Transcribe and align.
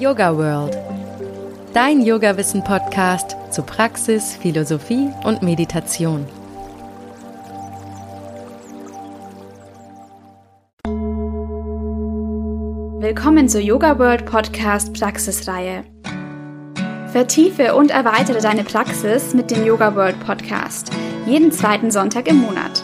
Yoga 0.00 0.34
World. 0.34 0.78
Dein 1.74 2.00
Yoga-Wissen-Podcast 2.00 3.36
zu 3.50 3.62
Praxis, 3.62 4.34
Philosophie 4.34 5.10
und 5.24 5.42
Meditation. 5.42 6.24
Willkommen 12.98 13.46
zur 13.50 13.60
Yoga 13.60 13.98
World 13.98 14.24
Podcast 14.24 14.98
Praxisreihe. 14.98 15.84
Vertiefe 17.12 17.74
und 17.74 17.90
erweitere 17.90 18.40
deine 18.40 18.64
Praxis 18.64 19.34
mit 19.34 19.50
dem 19.50 19.66
Yoga 19.66 19.94
World 19.94 20.18
Podcast. 20.20 20.90
Jeden 21.26 21.52
zweiten 21.52 21.90
Sonntag 21.90 22.26
im 22.26 22.36
Monat. 22.36 22.82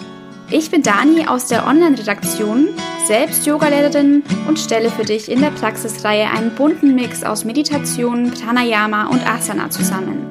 Ich 0.50 0.70
bin 0.70 0.82
Dani 0.82 1.26
aus 1.26 1.48
der 1.48 1.66
Online-Redaktion, 1.66 2.68
selbst 3.06 3.46
Yogalehrerin 3.46 4.24
und 4.48 4.58
stelle 4.58 4.90
für 4.90 5.04
dich 5.04 5.30
in 5.30 5.40
der 5.40 5.50
Praxisreihe 5.50 6.28
einen 6.28 6.54
bunten 6.54 6.94
Mix 6.94 7.22
aus 7.22 7.44
Meditation, 7.44 8.32
Pranayama 8.32 9.06
und 9.06 9.24
Asana 9.26 9.70
zusammen. 9.70 10.26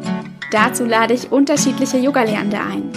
Dazu 0.51 0.85
lade 0.85 1.13
ich 1.13 1.31
unterschiedliche 1.31 1.97
Yogalehrende 1.97 2.57
ein. 2.57 2.91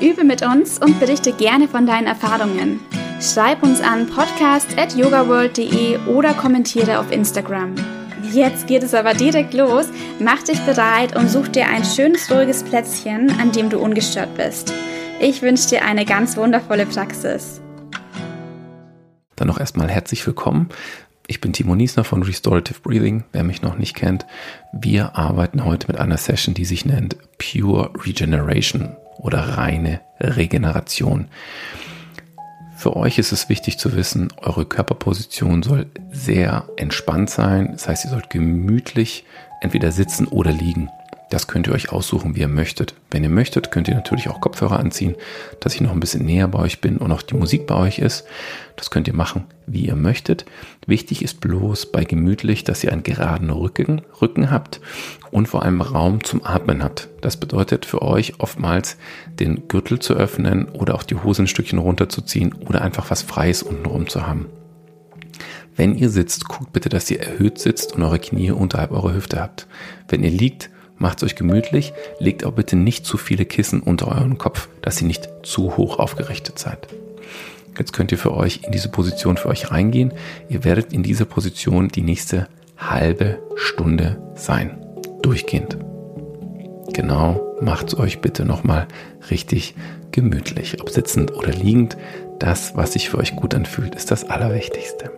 Übe 0.00 0.24
mit 0.24 0.42
uns 0.42 0.78
und 0.78 1.00
berichte 1.00 1.32
gerne 1.32 1.66
von 1.68 1.86
deinen 1.86 2.06
Erfahrungen. 2.06 2.80
Schreib 3.20 3.62
uns 3.62 3.80
an 3.80 4.06
podcast.yogaworld.de 4.06 5.98
oder 6.06 6.34
kommentiere 6.34 6.98
auf 6.98 7.10
Instagram. 7.10 7.74
Jetzt 8.32 8.66
geht 8.66 8.82
es 8.82 8.94
aber 8.94 9.14
direkt 9.14 9.54
los. 9.54 9.86
Mach 10.20 10.42
dich 10.42 10.60
bereit 10.60 11.16
und 11.16 11.30
such 11.30 11.48
dir 11.48 11.66
ein 11.66 11.84
schönes, 11.84 12.30
ruhiges 12.30 12.62
Plätzchen, 12.62 13.30
an 13.40 13.52
dem 13.52 13.70
du 13.70 13.78
ungestört 13.78 14.34
bist. 14.36 14.72
Ich 15.18 15.40
wünsche 15.42 15.70
dir 15.70 15.84
eine 15.84 16.04
ganz 16.04 16.36
wundervolle 16.36 16.86
Praxis. 16.86 17.62
Dann 19.36 19.48
noch 19.48 19.60
erstmal 19.60 19.90
herzlich 19.90 20.26
willkommen. 20.26 20.70
Ich 21.26 21.42
bin 21.42 21.52
Timo 21.52 21.74
Niesner 21.74 22.04
von 22.04 22.22
Restorative 22.22 22.80
Breathing, 22.80 23.24
wer 23.32 23.44
mich 23.44 23.60
noch 23.60 23.76
nicht 23.76 23.94
kennt. 23.94 24.24
Wir 24.72 25.14
arbeiten 25.16 25.64
heute 25.64 25.88
mit 25.88 25.98
einer 25.98 26.16
Session, 26.16 26.54
die 26.54 26.64
sich 26.64 26.86
nennt 26.86 27.16
Pure 27.36 27.90
Regeneration 28.06 28.96
oder 29.18 29.40
reine 29.58 30.00
Regeneration. 30.20 31.28
Für 32.76 32.96
euch 32.96 33.18
ist 33.18 33.32
es 33.32 33.50
wichtig 33.50 33.78
zu 33.78 33.94
wissen, 33.94 34.32
eure 34.38 34.64
Körperposition 34.64 35.62
soll 35.62 35.86
sehr 36.10 36.68
entspannt 36.76 37.28
sein. 37.28 37.72
Das 37.72 37.88
heißt, 37.88 38.06
ihr 38.06 38.10
sollt 38.10 38.30
gemütlich 38.30 39.24
entweder 39.60 39.92
sitzen 39.92 40.26
oder 40.26 40.52
liegen. 40.52 40.88
Das 41.28 41.48
könnt 41.48 41.66
ihr 41.66 41.72
euch 41.72 41.90
aussuchen, 41.90 42.36
wie 42.36 42.40
ihr 42.40 42.48
möchtet. 42.48 42.94
Wenn 43.10 43.24
ihr 43.24 43.30
möchtet, 43.30 43.72
könnt 43.72 43.88
ihr 43.88 43.96
natürlich 43.96 44.28
auch 44.28 44.40
Kopfhörer 44.40 44.78
anziehen, 44.78 45.16
dass 45.58 45.74
ich 45.74 45.80
noch 45.80 45.90
ein 45.90 45.98
bisschen 45.98 46.24
näher 46.24 46.46
bei 46.46 46.60
euch 46.60 46.80
bin 46.80 46.98
und 46.98 47.10
auch 47.10 47.22
die 47.22 47.34
Musik 47.34 47.66
bei 47.66 47.74
euch 47.74 47.98
ist. 47.98 48.24
Das 48.76 48.90
könnt 48.90 49.08
ihr 49.08 49.14
machen, 49.14 49.44
wie 49.66 49.86
ihr 49.86 49.96
möchtet. 49.96 50.44
Wichtig 50.86 51.22
ist 51.22 51.40
bloß 51.40 51.86
bei 51.86 52.04
gemütlich, 52.04 52.62
dass 52.62 52.84
ihr 52.84 52.92
einen 52.92 53.02
geraden 53.02 53.50
Rücken, 53.50 54.02
Rücken 54.22 54.52
habt 54.52 54.80
und 55.32 55.48
vor 55.48 55.64
allem 55.64 55.80
Raum 55.80 56.22
zum 56.22 56.44
Atmen 56.46 56.84
habt. 56.84 57.08
Das 57.22 57.36
bedeutet 57.36 57.86
für 57.86 58.02
euch 58.02 58.38
oftmals 58.38 58.96
den 59.40 59.66
Gürtel 59.66 59.98
zu 59.98 60.14
öffnen 60.14 60.66
oder 60.68 60.94
auch 60.94 61.02
die 61.02 61.16
Hose 61.16 61.42
ein 61.42 61.48
Stückchen 61.48 61.80
runterzuziehen 61.80 62.52
oder 62.52 62.82
einfach 62.82 63.10
was 63.10 63.22
Freies 63.22 63.64
untenrum 63.64 64.06
zu 64.08 64.28
haben. 64.28 64.46
Wenn 65.74 65.96
ihr 65.96 66.08
sitzt, 66.08 66.46
guckt 66.48 66.72
bitte, 66.72 66.88
dass 66.88 67.10
ihr 67.10 67.20
erhöht 67.20 67.58
sitzt 67.58 67.94
und 67.94 68.02
eure 68.02 68.20
Knie 68.20 68.52
unterhalb 68.52 68.92
eurer 68.92 69.12
Hüfte 69.12 69.40
habt. 69.40 69.66
Wenn 70.08 70.22
ihr 70.22 70.30
liegt, 70.30 70.70
Macht 70.98 71.18
es 71.18 71.24
euch 71.24 71.36
gemütlich, 71.36 71.92
legt 72.18 72.44
auch 72.44 72.52
bitte 72.52 72.76
nicht 72.76 73.04
zu 73.04 73.18
viele 73.18 73.44
Kissen 73.44 73.80
unter 73.80 74.08
euren 74.08 74.38
Kopf, 74.38 74.68
dass 74.82 75.00
ihr 75.00 75.06
nicht 75.06 75.28
zu 75.42 75.76
hoch 75.76 75.98
aufgerichtet 75.98 76.58
seid. 76.58 76.88
Jetzt 77.78 77.92
könnt 77.92 78.12
ihr 78.12 78.18
für 78.18 78.34
euch 78.34 78.60
in 78.64 78.72
diese 78.72 78.88
Position 78.88 79.36
für 79.36 79.48
euch 79.48 79.70
reingehen. 79.70 80.12
Ihr 80.48 80.64
werdet 80.64 80.92
in 80.92 81.02
dieser 81.02 81.26
Position 81.26 81.88
die 81.88 82.02
nächste 82.02 82.48
halbe 82.78 83.38
Stunde 83.56 84.18
sein. 84.34 84.78
Durchgehend. 85.20 85.76
Genau, 86.94 87.56
macht 87.60 87.88
es 87.88 87.98
euch 87.98 88.20
bitte 88.20 88.46
nochmal 88.46 88.88
richtig 89.30 89.74
gemütlich. 90.12 90.80
Ob 90.80 90.88
sitzend 90.88 91.34
oder 91.34 91.52
liegend, 91.52 91.98
das, 92.38 92.74
was 92.74 92.94
sich 92.94 93.10
für 93.10 93.18
euch 93.18 93.36
gut 93.36 93.54
anfühlt, 93.54 93.94
ist 93.94 94.10
das 94.10 94.24
Allerwichtigste. 94.24 95.10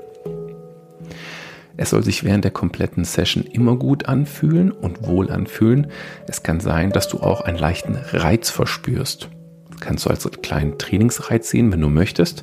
Es 1.81 1.91
soll 1.91 2.03
sich 2.03 2.25
während 2.25 2.43
der 2.45 2.51
kompletten 2.51 3.05
Session 3.05 3.45
immer 3.45 3.77
gut 3.77 4.07
anfühlen 4.07 4.73
und 4.73 5.07
wohl 5.07 5.31
anfühlen. 5.31 5.87
Es 6.27 6.43
kann 6.43 6.59
sein, 6.59 6.91
dass 6.91 7.09
du 7.09 7.21
auch 7.21 7.41
einen 7.41 7.57
leichten 7.57 7.95
Reiz 7.95 8.51
verspürst. 8.51 9.29
Das 9.71 9.81
kannst 9.81 10.05
du 10.05 10.11
als 10.11 10.29
kleinen 10.43 10.77
Trainingsreiz 10.77 11.49
sehen, 11.49 11.71
wenn 11.73 11.81
du 11.81 11.89
möchtest. 11.89 12.43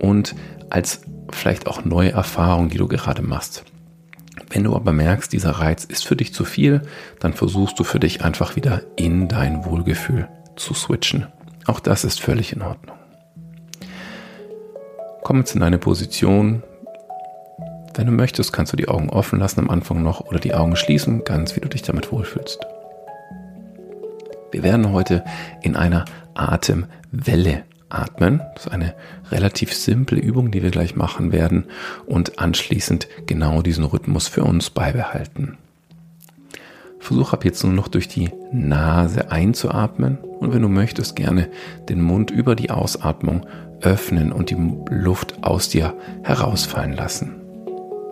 Und 0.00 0.34
als 0.70 1.02
vielleicht 1.32 1.66
auch 1.66 1.84
neue 1.84 2.12
Erfahrung, 2.12 2.70
die 2.70 2.78
du 2.78 2.88
gerade 2.88 3.20
machst. 3.20 3.64
Wenn 4.48 4.64
du 4.64 4.74
aber 4.74 4.92
merkst, 4.92 5.34
dieser 5.34 5.50
Reiz 5.50 5.84
ist 5.84 6.06
für 6.06 6.16
dich 6.16 6.32
zu 6.32 6.46
viel, 6.46 6.80
dann 7.20 7.34
versuchst 7.34 7.78
du 7.78 7.84
für 7.84 8.00
dich 8.00 8.24
einfach 8.24 8.56
wieder 8.56 8.82
in 8.96 9.28
dein 9.28 9.66
Wohlgefühl 9.66 10.28
zu 10.56 10.72
switchen. 10.72 11.26
Auch 11.66 11.80
das 11.80 12.04
ist 12.04 12.22
völlig 12.22 12.54
in 12.54 12.62
Ordnung. 12.62 12.96
Komm 15.22 15.38
jetzt 15.40 15.54
in 15.54 15.62
eine 15.62 15.78
Position, 15.78 16.62
wenn 17.96 18.06
du 18.06 18.12
möchtest, 18.12 18.52
kannst 18.52 18.72
du 18.72 18.76
die 18.76 18.88
Augen 18.88 19.08
offen 19.08 19.38
lassen 19.38 19.60
am 19.60 19.70
Anfang 19.70 20.02
noch 20.02 20.20
oder 20.20 20.38
die 20.38 20.54
Augen 20.54 20.76
schließen, 20.76 21.24
ganz 21.24 21.56
wie 21.56 21.60
du 21.60 21.68
dich 21.68 21.82
damit 21.82 22.12
wohlfühlst. 22.12 22.60
Wir 24.52 24.62
werden 24.62 24.92
heute 24.92 25.24
in 25.62 25.76
einer 25.76 26.04
Atemwelle 26.34 27.64
atmen. 27.88 28.42
Das 28.54 28.66
ist 28.66 28.72
eine 28.72 28.94
relativ 29.30 29.72
simple 29.72 30.18
Übung, 30.18 30.50
die 30.50 30.62
wir 30.62 30.70
gleich 30.70 30.96
machen 30.96 31.32
werden 31.32 31.66
und 32.06 32.38
anschließend 32.38 33.08
genau 33.26 33.62
diesen 33.62 33.84
Rhythmus 33.84 34.28
für 34.28 34.44
uns 34.44 34.70
beibehalten. 34.70 35.56
Versuch 36.98 37.32
ab 37.32 37.44
jetzt 37.44 37.62
nur 37.62 37.72
noch 37.72 37.88
durch 37.88 38.08
die 38.08 38.30
Nase 38.52 39.30
einzuatmen 39.30 40.18
und 40.18 40.52
wenn 40.52 40.62
du 40.62 40.68
möchtest, 40.68 41.16
gerne 41.16 41.48
den 41.88 42.02
Mund 42.02 42.30
über 42.30 42.56
die 42.56 42.70
Ausatmung 42.70 43.46
öffnen 43.80 44.32
und 44.32 44.50
die 44.50 44.56
Luft 44.90 45.44
aus 45.44 45.68
dir 45.68 45.94
herausfallen 46.24 46.94
lassen. 46.94 47.45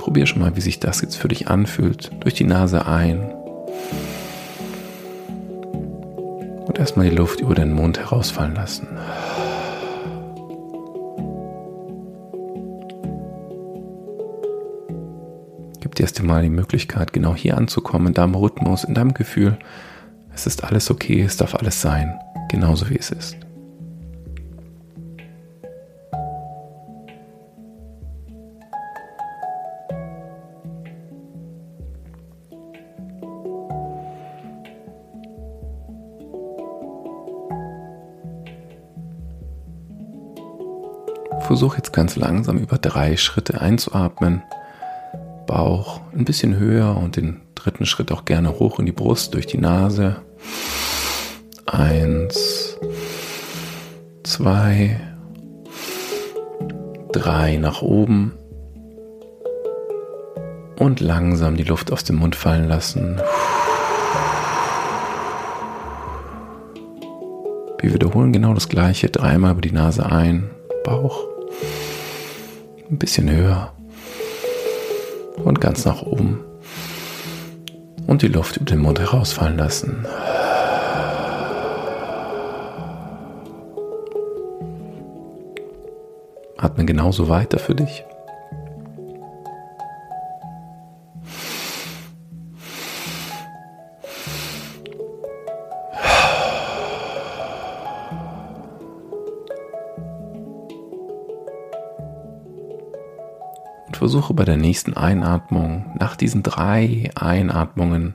Probier 0.05 0.27
schon 0.27 0.43
mal, 0.43 0.55
wie 0.55 0.61
sich 0.61 0.81
das 0.81 1.01
jetzt 1.01 1.17
für 1.17 1.29
dich 1.29 1.49
anfühlt. 1.49 2.11
Durch 2.21 2.35
die 2.35 2.45
Nase 2.45 2.85
ein. 2.85 3.21
Und 6.67 6.79
erstmal 6.79 7.09
die 7.09 7.17
Luft 7.17 7.41
über 7.41 7.55
den 7.55 7.73
Mund 7.73 7.99
herausfallen 7.99 8.55
lassen. 8.55 8.87
Gib 15.81 15.95
dir 15.95 16.03
erst 16.03 16.21
einmal 16.21 16.43
die 16.43 16.51
Möglichkeit, 16.51 17.15
genau 17.15 17.35
hier 17.35 17.57
anzukommen, 17.57 18.09
in 18.09 18.15
deinem 18.15 18.35
Rhythmus, 18.35 18.85
in 18.85 18.93
deinem 18.93 19.15
Gefühl. 19.15 19.57
Es 20.35 20.47
ist 20.47 20.65
alles 20.65 20.91
okay, 20.91 21.23
es 21.23 21.39
darf 21.39 21.55
alles 21.55 21.81
sein, 21.81 22.21
genauso 22.51 22.91
wie 22.91 22.99
es 22.99 23.09
ist. 23.09 23.39
Versuch 41.45 41.77
jetzt 41.77 41.93
ganz 41.93 42.17
langsam 42.17 42.57
über 42.57 42.79
drei 42.79 43.19
Schritte 43.19 43.61
einzuatmen. 43.61 44.43
Bauch 45.47 46.01
ein 46.15 46.25
bisschen 46.25 46.57
höher 46.57 46.97
und 46.97 47.17
den 47.17 47.43
dritten 47.55 47.85
Schritt 47.85 48.11
auch 48.13 48.25
gerne 48.25 48.59
hoch 48.59 48.79
in 48.79 48.87
die 48.87 48.93
Brust 48.93 49.35
durch 49.35 49.47
die 49.47 49.59
Nase. 49.59 50.17
Eins, 51.67 52.79
zwei, 54.23 54.99
drei 57.13 57.59
nach 57.59 57.83
oben 57.83 58.33
und 60.79 61.01
langsam 61.01 61.59
die 61.59 61.65
Luft 61.65 61.93
aus 61.93 62.05
dem 62.05 62.17
Mund 62.17 62.37
fallen 62.37 62.69
lassen. 62.69 63.21
Wir 67.81 67.93
wiederholen 67.93 68.33
genau 68.33 68.55
das 68.55 68.71
gleiche, 68.71 69.11
dreimal 69.11 69.53
über 69.53 69.61
die 69.61 69.73
Nase 69.73 70.07
ein, 70.07 70.49
Bauch 70.85 71.34
ein 72.91 72.99
bisschen 72.99 73.31
höher 73.31 73.73
und 75.37 75.61
ganz 75.61 75.85
nach 75.85 76.03
oben 76.03 76.45
und 78.07 78.23
die 78.23 78.29
Luft 78.29 78.57
über 78.57 78.67
den 78.67 78.81
Mund 78.81 78.99
herausfallen 79.01 79.57
lassen. 79.57 80.07
Atme 86.57 86.85
genauso 86.85 87.29
weiter 87.29 87.59
für 87.59 87.75
dich. 87.75 88.05
Versuche 104.05 104.35
bei 104.35 104.45
der 104.45 104.59
nächsten 104.59 104.93
Einatmung, 104.93 105.97
nach 105.99 106.15
diesen 106.15 106.43
drei 106.43 107.09
Einatmungen, 107.15 108.13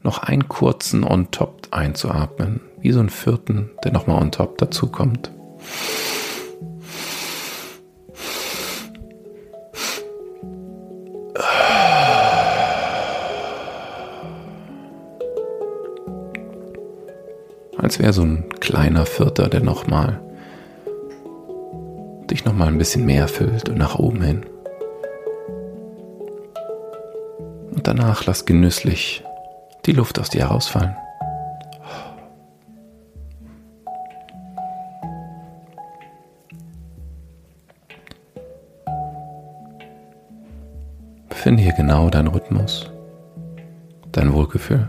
noch 0.00 0.18
einen 0.18 0.46
kurzen 0.46 1.02
on 1.02 1.32
top 1.32 1.66
einzuatmen, 1.72 2.60
wie 2.80 2.92
so 2.92 3.00
einen 3.00 3.08
vierten, 3.08 3.68
der 3.82 3.90
nochmal 3.90 4.22
on 4.22 4.30
top 4.30 4.58
dazu 4.58 4.86
kommt. 4.86 5.32
Als 17.76 17.98
wäre 17.98 18.12
so 18.12 18.22
ein 18.22 18.48
kleiner 18.60 19.04
Vierter, 19.04 19.48
der 19.48 19.64
nochmal 19.64 20.20
dich 22.30 22.44
nochmal 22.44 22.68
ein 22.68 22.78
bisschen 22.78 23.04
mehr 23.04 23.26
füllt 23.26 23.68
und 23.68 23.78
nach 23.78 23.98
oben 23.98 24.22
hin. 24.22 24.46
Danach 27.88 28.26
lass 28.26 28.44
genüsslich 28.44 29.24
die 29.86 29.92
Luft 29.92 30.18
aus 30.18 30.28
dir 30.28 30.42
herausfallen. 30.42 30.94
Finde 41.30 41.62
hier 41.62 41.72
genau 41.72 42.10
deinen 42.10 42.28
Rhythmus, 42.28 42.90
dein 44.12 44.34
Wohlgefühl. 44.34 44.86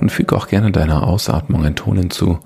Und 0.00 0.12
füge 0.12 0.36
auch 0.36 0.48
gerne 0.48 0.72
deiner 0.72 1.06
Ausatmung 1.06 1.64
einen 1.64 1.74
Ton 1.74 1.96
hinzu. 1.96 2.38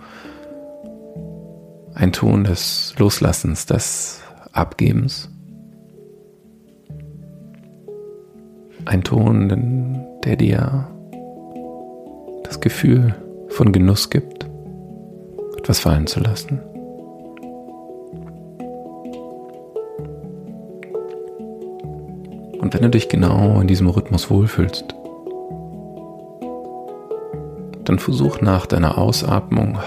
Ein 2.02 2.12
Ton 2.12 2.42
des 2.42 2.96
Loslassens, 2.98 3.64
des 3.66 4.20
Abgebens. 4.50 5.30
Ein 8.86 9.04
Ton, 9.04 10.04
der 10.24 10.34
dir 10.34 10.88
das 12.42 12.58
Gefühl 12.58 13.14
von 13.50 13.70
Genuss 13.70 14.10
gibt, 14.10 14.50
etwas 15.58 15.78
fallen 15.78 16.08
zu 16.08 16.18
lassen. 16.18 16.58
Und 22.58 22.74
wenn 22.74 22.82
du 22.82 22.90
dich 22.90 23.08
genau 23.08 23.60
in 23.60 23.68
diesem 23.68 23.86
Rhythmus 23.86 24.28
wohlfühlst, 24.28 24.92
dann 27.84 28.00
versuch 28.00 28.40
nach 28.40 28.66
deiner 28.66 28.98
Ausatmung 28.98 29.78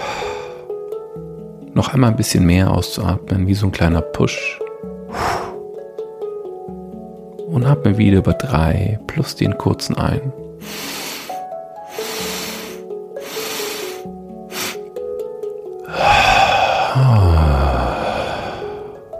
noch 1.76 1.92
einmal 1.92 2.10
ein 2.10 2.16
bisschen 2.16 2.46
mehr 2.46 2.70
auszuatmen, 2.70 3.46
wie 3.46 3.54
so 3.54 3.66
ein 3.66 3.72
kleiner 3.72 4.00
Push. 4.00 4.58
Und 7.48 7.66
atme 7.66 7.98
wieder 7.98 8.18
über 8.18 8.32
drei 8.32 8.98
plus 9.06 9.36
den 9.36 9.58
kurzen 9.58 9.96
ein. 9.96 10.32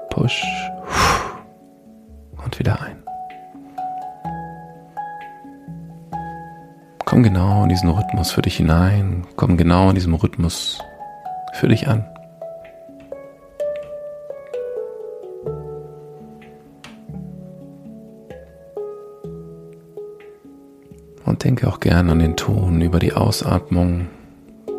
Push 0.09 0.43
und 2.43 2.59
wieder 2.59 2.81
ein. 2.81 2.97
Komm 7.05 7.23
genau 7.23 7.65
in 7.65 7.69
diesen 7.69 7.91
Rhythmus 7.91 8.31
für 8.33 8.41
dich 8.41 8.57
hinein. 8.57 9.27
Komm 9.37 9.59
genau 9.59 9.91
in 9.91 9.95
diesem 9.95 10.15
Rhythmus 10.15 10.79
für 11.53 11.69
dich 11.69 11.87
an. 11.87 12.16
Denke 21.47 21.69
auch 21.69 21.79
gern 21.79 22.11
an 22.11 22.19
den 22.19 22.35
Ton 22.35 22.81
über 22.81 22.99
die 22.99 23.13
Ausatmung, 23.13 24.09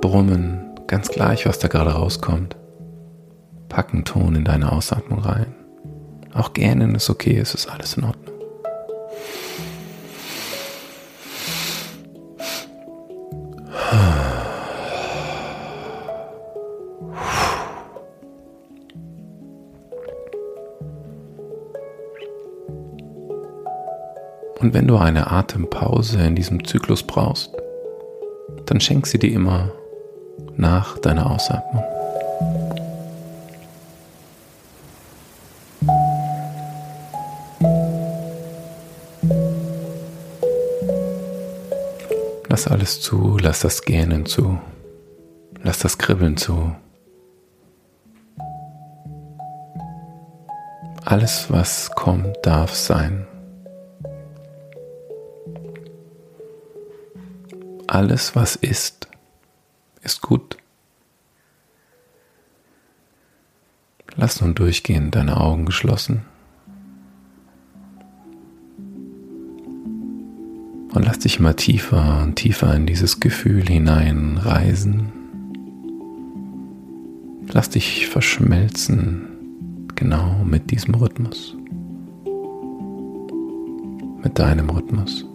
Brummen, 0.02 0.66
ganz 0.86 1.08
gleich, 1.08 1.46
was 1.46 1.60
da 1.60 1.69
gerade 1.69 1.92
rauskommt. 1.92 2.58
Pack 3.69 3.94
einen 3.94 4.04
Ton 4.04 4.36
in 4.36 4.44
deine 4.44 4.74
Ausatmung 4.74 5.19
rein. 5.19 5.56
Auch 6.34 6.52
gähnen 6.52 6.94
ist 6.94 7.10
okay, 7.10 7.38
es 7.38 7.54
ist 7.54 7.69
alles 7.72 7.96
in 7.96 8.04
Ordnung. 8.04 8.27
Wenn 24.88 24.94
du 24.94 25.04
eine 25.04 25.30
Atempause 25.30 26.18
in 26.22 26.34
diesem 26.34 26.63
Zyklus 26.63 27.04
brauchst, 27.04 27.51
dann 28.68 28.80
schenk 28.80 29.06
sie 29.06 29.19
dir 29.19 29.34
immer 29.34 29.74
nach 30.56 30.98
deiner 31.00 31.30
Ausatmung. 31.30 31.84
Lass 42.48 42.68
alles 42.69 43.01
zu, 43.01 43.38
lass 43.42 43.60
das 43.60 43.81
Gähnen 43.81 44.25
zu, 44.25 44.57
lass 45.63 45.80
das 45.80 45.98
Kribbeln 45.98 46.38
zu. 46.38 46.74
Alles, 51.04 51.51
was 51.51 51.92
kommt, 51.94 52.38
darf 52.44 52.74
sein. 52.74 53.28
Alles, 57.88 58.36
was 58.36 58.57
ist, 58.57 59.07
ist 60.01 60.22
gut. 60.22 60.57
Lass 64.18 64.42
nun 64.42 64.56
durchgehen, 64.56 65.10
deine 65.10 65.39
Augen 65.39 65.66
geschlossen. 65.66 66.25
Und 70.94 71.06
lass 71.06 71.19
dich 71.19 71.39
mal 71.39 71.54
tiefer 71.54 72.24
und 72.24 72.36
tiefer 72.36 72.74
in 72.74 72.88
dieses 72.88 73.19
Gefühl 73.19 73.68
hineinreisen. 73.68 75.12
Lass 77.47 77.69
dich 77.69 78.07
verschmelzen, 78.07 79.88
genau 79.95 80.44
mit 80.44 80.71
diesem 80.71 80.95
Rhythmus. 80.95 81.56
Mit 84.23 84.38
deinem 84.40 84.69
Rhythmus. 84.69 85.26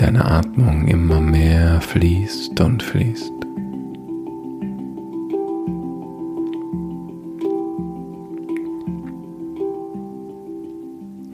Deine 0.00 0.24
Atmung 0.24 0.88
immer 0.88 1.20
mehr 1.20 1.82
fließt 1.82 2.58
und 2.60 2.82
fließt. 2.82 3.30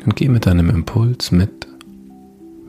Und 0.05 0.17
geh 0.17 0.29
mit 0.29 0.47
deinem 0.47 0.71
Impuls 0.71 1.31
mit, 1.31 1.69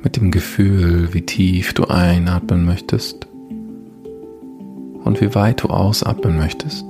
mit 0.03 0.17
dem 0.17 0.29
Gefühl, 0.29 1.13
wie 1.15 1.23
tief 1.23 1.73
du 1.73 1.85
einatmen 1.85 2.63
möchtest 2.65 3.27
und 5.03 5.19
wie 5.19 5.33
weit 5.33 5.63
du 5.63 5.69
ausatmen 5.69 6.37
möchtest. 6.37 6.85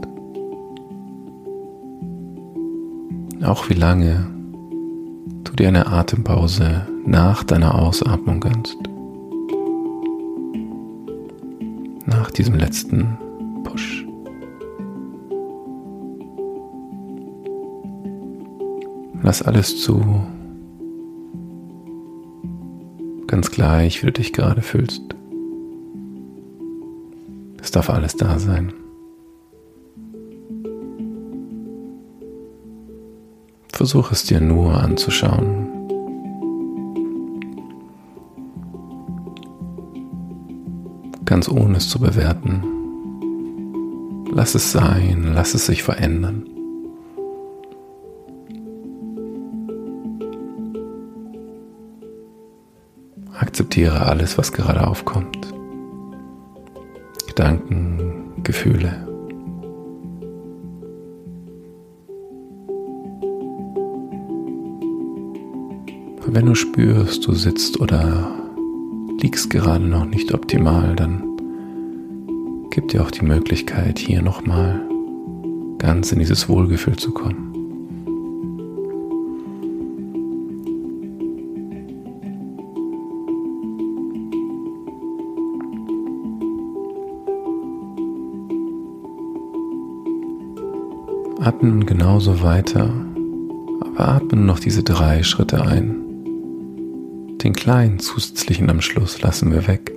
Auch 3.42 3.70
wie 3.70 3.76
lange 3.76 4.28
du 5.46 5.54
dir 5.54 5.70
eine 5.70 5.88
Atempause 5.88 6.88
nach 7.06 7.46
deiner 7.46 7.76
Ausatmung 7.76 8.42
gönnst. 8.42 8.78
Diesem 12.38 12.56
letzten 12.56 13.18
Push. 13.64 14.06
Lass 19.24 19.42
alles 19.42 19.82
zu. 19.82 20.26
Ganz 23.26 23.52
gleich, 23.52 24.02
wie 24.02 24.06
du 24.08 24.14
dich 24.14 24.34
gerade 24.34 24.62
fühlst. 24.62 25.02
Es 27.62 27.72
darf 27.72 27.90
alles 27.90 28.16
da 28.16 28.40
sein. 28.40 28.72
Versuch 33.74 34.12
es 34.12 34.24
dir 34.24 34.40
nur 34.40 34.74
anzuschauen. 34.76 35.67
Ganz 41.28 41.50
ohne 41.50 41.78
es 41.78 41.90
zu 41.90 42.00
bewerten. 42.00 42.64
Lass 44.32 44.56
es 44.56 44.72
sein, 44.72 45.34
lass 45.36 45.54
es 45.54 45.66
sich 45.66 45.84
verändern. 45.84 46.46
Akzeptiere 53.38 54.06
alles, 54.06 54.38
was 54.38 54.54
gerade 54.54 54.88
aufkommt. 54.88 55.54
Gedanken, 57.28 58.32
Gefühle. 58.44 59.06
wenn 66.30 66.46
du 66.46 66.56
spürst, 66.56 67.26
du 67.26 67.34
sitzt 67.34 67.80
oder 67.80 68.37
liegst 69.22 69.50
gerade 69.50 69.86
noch 69.86 70.06
nicht 70.06 70.34
optimal, 70.34 70.96
dann 70.96 71.24
gib 72.70 72.90
dir 72.90 73.02
auch 73.02 73.12
die 73.12 73.26
Möglichkeit, 73.26 73.98
hier 73.98 74.22
nochmal 74.22 74.82
ganz 75.80 76.12
in 76.12 76.20
dieses 76.20 76.48
Wohlgefühl 76.48 76.96
zu 76.96 77.12
kommen. 77.12 77.54
Atmen 91.40 91.86
genauso 91.86 92.42
weiter, 92.42 92.94
aber 93.80 94.08
atmen 94.08 94.46
noch 94.46 94.60
diese 94.60 94.84
drei 94.84 95.24
Schritte 95.24 95.62
ein. 95.64 95.97
Den 97.44 97.54
kleinen 97.54 98.00
zusätzlichen 98.00 98.70
am 98.70 98.82
Schluss 98.82 99.22
lassen 99.22 99.52
wir 99.52 99.68
weg. 99.68 99.94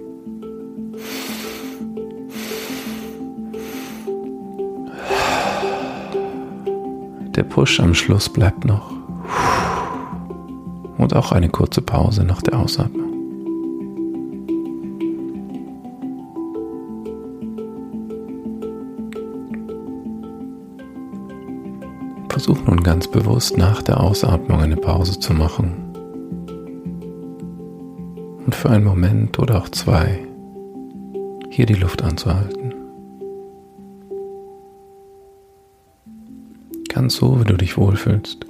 Der 7.35 7.45
Push 7.45 7.81
am 7.81 7.95
Schluss 7.95 8.29
bleibt 8.29 8.67
noch. 8.67 8.93
Und 10.99 11.17
auch 11.17 11.33
eine 11.33 11.49
kurze 11.49 11.81
Pause 11.81 12.25
nach 12.25 12.43
der 12.43 12.59
Ausatmung. 12.59 13.11
Versuch 22.29 22.59
nun 22.67 22.83
ganz 22.83 23.09
bewusst 23.09 23.57
nach 23.57 23.83
der 23.83 24.01
Ausatmung 24.01 24.61
eine 24.61 24.77
Pause 24.77 25.19
zu 25.19 25.33
machen. 25.33 25.90
Für 28.61 28.69
einen 28.69 28.85
Moment 28.85 29.39
oder 29.39 29.57
auch 29.57 29.71
zwei 29.71 30.19
hier 31.49 31.65
die 31.65 31.73
Luft 31.73 32.03
anzuhalten. 32.03 32.75
Ganz 36.91 37.15
so, 37.17 37.41
wie 37.41 37.45
du 37.45 37.57
dich 37.57 37.79
wohlfühlst. 37.79 38.45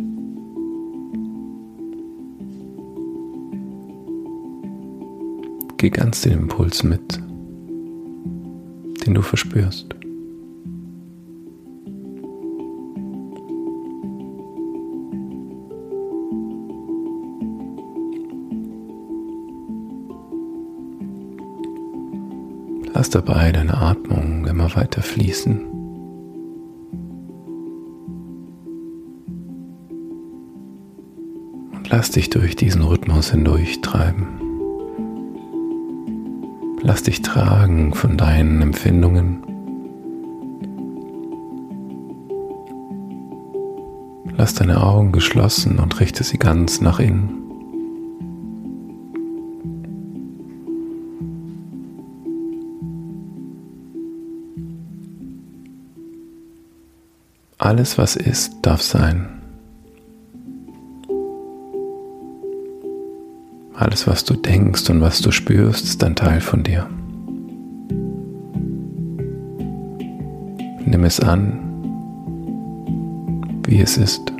Geh 5.77 5.91
ganz 5.91 6.23
den 6.23 6.33
Impuls 6.33 6.83
mit, 6.83 7.21
den 9.07 9.15
du 9.15 9.23
verspürst. 9.23 9.95
Lass 23.01 23.09
dabei 23.09 23.51
deine 23.51 23.79
Atmung 23.79 24.47
immer 24.47 24.77
weiter 24.77 25.01
fließen. 25.01 25.59
Und 31.73 31.89
lass 31.89 32.11
dich 32.11 32.29
durch 32.29 32.57
diesen 32.57 32.83
Rhythmus 32.83 33.31
hindurch 33.31 33.81
treiben. 33.81 34.27
Lass 36.83 37.03
dich 37.05 37.23
tragen 37.23 37.95
von 37.95 38.19
deinen 38.19 38.61
Empfindungen. 38.61 39.45
Lass 44.37 44.53
deine 44.53 44.83
Augen 44.83 45.13
geschlossen 45.13 45.79
und 45.79 46.01
richte 46.01 46.23
sie 46.23 46.37
ganz 46.37 46.83
nach 46.83 47.01
innen. 47.01 47.40
Alles, 57.71 57.99
was 57.99 58.17
ist, 58.17 58.57
darf 58.63 58.83
sein. 58.83 59.29
Alles, 63.75 64.09
was 64.09 64.25
du 64.25 64.35
denkst 64.35 64.91
und 64.91 65.01
was 65.01 65.21
du 65.21 65.31
spürst, 65.31 65.85
ist 65.85 66.03
ein 66.03 66.17
Teil 66.17 66.41
von 66.41 66.65
dir. 66.65 66.91
Nimm 70.85 71.05
es 71.05 71.21
an, 71.21 71.61
wie 73.69 73.81
es 73.81 73.97
ist. 73.99 74.33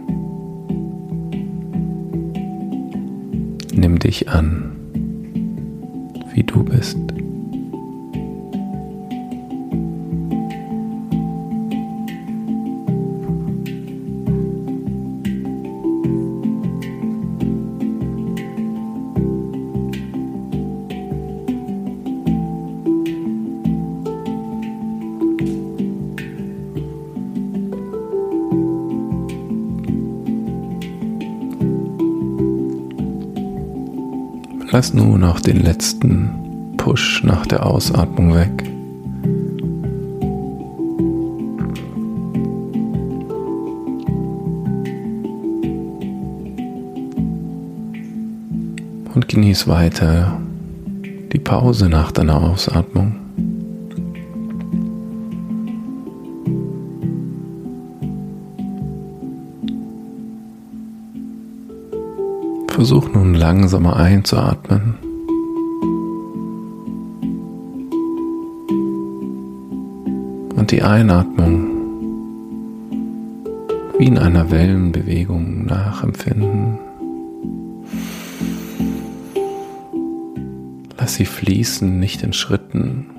Nimm 3.73 4.01
dich 4.01 4.29
an, 4.29 4.73
wie 6.35 6.43
du 6.43 6.65
bist. 6.65 7.10
Lass 34.73 34.95
nun 34.95 35.25
auch 35.25 35.41
den 35.41 35.65
letzten 35.65 36.77
Push 36.77 37.25
nach 37.25 37.45
der 37.45 37.67
Ausatmung 37.67 38.35
weg. 38.35 38.51
Und 49.13 49.27
genieß 49.27 49.67
weiter 49.67 50.41
die 51.33 51.41
Pause 51.41 51.89
nach 51.89 52.13
deiner 52.13 52.41
Ausatmung. 52.41 53.20
Versuch 62.81 63.13
nun 63.13 63.35
langsamer 63.35 63.97
einzuatmen. 63.97 64.95
Und 70.57 70.71
die 70.71 70.81
Einatmung 70.81 71.67
wie 73.99 74.07
in 74.07 74.17
einer 74.17 74.51
Wellenbewegung 74.51 75.67
nachempfinden. 75.67 76.79
Lass 80.97 81.17
sie 81.17 81.27
fließen, 81.27 82.01
nicht 82.01 82.23
in 82.23 82.33
Schritten, 82.33 83.11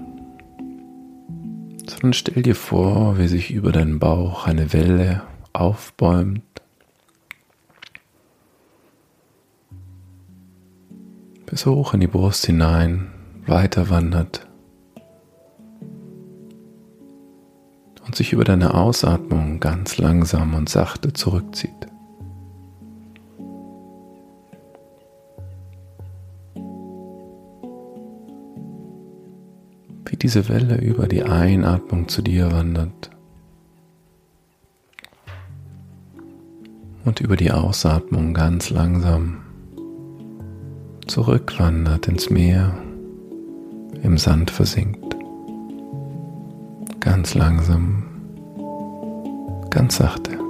sondern 1.87 2.13
stell 2.13 2.41
dir 2.41 2.55
vor, 2.55 3.19
wie 3.19 3.27
sich 3.27 3.51
über 3.51 3.71
deinen 3.71 3.99
Bauch 3.99 4.47
eine 4.47 4.73
Welle 4.73 5.21
aufbäumt 5.53 6.41
bis 11.51 11.65
hoch 11.65 11.93
in 11.93 11.99
die 11.99 12.07
Brust 12.07 12.45
hinein 12.45 13.11
weiter 13.45 13.89
wandert 13.89 14.47
und 18.05 18.15
sich 18.15 18.31
über 18.31 18.45
deine 18.45 18.73
Ausatmung 18.73 19.59
ganz 19.59 19.97
langsam 19.97 20.53
und 20.53 20.69
sachte 20.69 21.11
zurückzieht. 21.11 21.69
Wie 30.05 30.15
diese 30.15 30.47
Welle 30.47 30.77
über 30.77 31.09
die 31.09 31.23
Einatmung 31.23 32.07
zu 32.07 32.21
dir 32.21 32.49
wandert 32.53 33.09
und 37.03 37.19
über 37.19 37.35
die 37.35 37.51
Ausatmung 37.51 38.33
ganz 38.33 38.69
langsam 38.69 39.40
zurückwandert 41.11 42.07
ins 42.07 42.29
Meer, 42.29 42.73
im 44.01 44.17
Sand 44.17 44.49
versinkt. 44.49 45.17
Ganz 47.01 47.33
langsam, 47.33 48.03
ganz 49.69 49.97
sachte. 49.97 50.40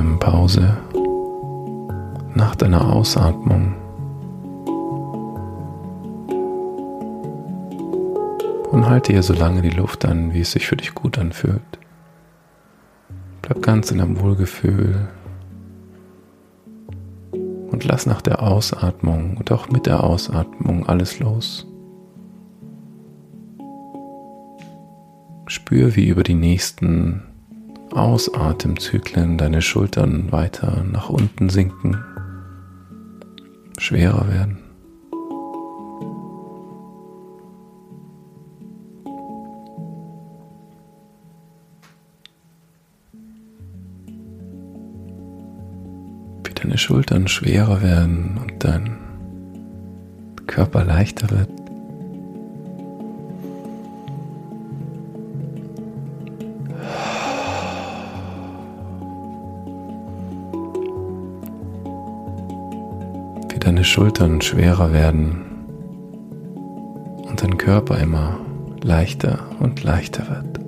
Atempause 0.00 0.78
nach 2.34 2.54
deiner 2.54 2.90
Ausatmung. 2.90 3.74
Und 8.70 8.88
halte 8.88 9.12
hier 9.12 9.22
so 9.22 9.34
lange 9.34 9.60
die 9.60 9.70
Luft 9.70 10.06
an, 10.06 10.32
wie 10.32 10.40
es 10.40 10.52
sich 10.52 10.66
für 10.66 10.76
dich 10.76 10.94
gut 10.94 11.18
anfühlt. 11.18 11.60
Bleib 13.42 13.60
ganz 13.60 13.90
in 13.90 13.98
deinem 13.98 14.18
Wohlgefühl 14.20 15.08
und 17.32 17.84
lass 17.84 18.06
nach 18.06 18.22
der 18.22 18.42
Ausatmung 18.42 19.36
und 19.36 19.52
auch 19.52 19.68
mit 19.68 19.84
der 19.84 20.02
Ausatmung 20.02 20.88
alles 20.88 21.18
los. 21.18 21.66
Spür, 25.46 25.94
wie 25.94 26.08
über 26.08 26.22
die 26.22 26.34
nächsten 26.34 27.29
Ausatemzyklen 27.92 29.36
deine 29.36 29.62
Schultern 29.62 30.30
weiter 30.30 30.84
nach 30.90 31.08
unten 31.08 31.48
sinken, 31.48 31.96
schwerer 33.78 34.28
werden. 34.28 34.58
Wie 46.44 46.54
deine 46.54 46.78
Schultern 46.78 47.26
schwerer 47.26 47.82
werden 47.82 48.38
und 48.40 48.64
dein 48.64 48.96
Körper 50.46 50.84
leichter 50.84 51.30
wird. 51.30 51.59
Deine 63.80 63.86
Schultern 63.86 64.42
schwerer 64.42 64.92
werden 64.92 65.40
und 67.26 67.42
dein 67.42 67.56
Körper 67.56 67.96
immer 67.96 68.38
leichter 68.82 69.38
und 69.58 69.82
leichter 69.82 70.28
wird. 70.28 70.60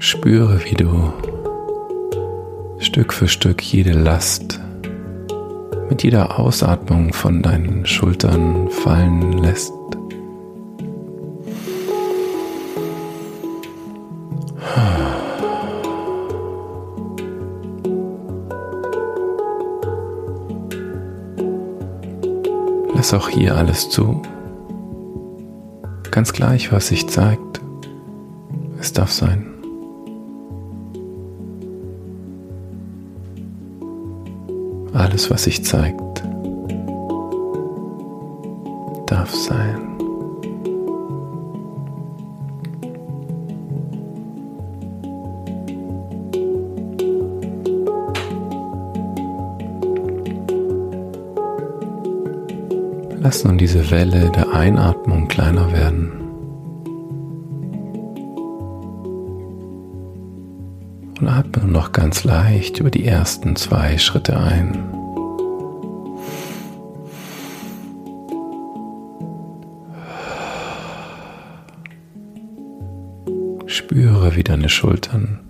Spüre, 0.00 0.60
wie 0.66 0.74
du 0.74 1.14
Stück 2.78 3.14
für 3.14 3.28
Stück 3.28 3.62
jede 3.62 3.92
Last 3.92 4.60
mit 5.88 6.02
jeder 6.02 6.38
Ausatmung 6.38 7.14
von 7.14 7.40
deinen 7.40 7.86
Schultern 7.86 8.68
fallen 8.68 9.38
lässt. 9.38 9.79
Lass 23.10 23.22
auch 23.24 23.28
hier 23.28 23.56
alles 23.56 23.90
zu. 23.90 24.22
Ganz 26.12 26.32
gleich, 26.32 26.70
was 26.70 26.86
sich 26.86 27.08
zeigt. 27.08 27.60
Es 28.78 28.92
darf 28.92 29.10
sein. 29.10 29.46
Alles, 34.92 35.28
was 35.28 35.42
sich 35.42 35.64
zeigt, 35.64 36.00
Lass 53.40 53.46
nun 53.46 53.56
diese 53.56 53.90
Welle 53.90 54.28
der 54.28 54.52
Einatmung 54.52 55.26
kleiner 55.26 55.72
werden. 55.72 56.10
Und 61.18 61.26
atme 61.26 61.64
noch 61.64 61.92
ganz 61.92 62.22
leicht 62.24 62.80
über 62.80 62.90
die 62.90 63.06
ersten 63.06 63.56
zwei 63.56 63.96
Schritte 63.96 64.38
ein. 64.38 64.76
Spüre, 73.64 74.36
wie 74.36 74.44
deine 74.44 74.68
Schultern 74.68 75.40